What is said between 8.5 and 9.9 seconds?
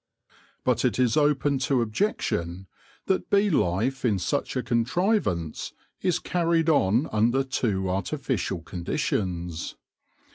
conditions.